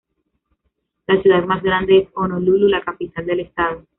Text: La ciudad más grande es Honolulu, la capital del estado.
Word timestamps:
La 1.05 1.21
ciudad 1.21 1.43
más 1.45 1.61
grande 1.61 1.95
es 1.99 2.09
Honolulu, 2.15 2.67
la 2.69 2.81
capital 2.81 3.23
del 3.23 3.41
estado. 3.41 3.85